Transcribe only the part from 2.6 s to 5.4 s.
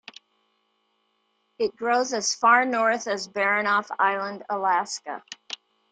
north as Baranof Island, Alaska.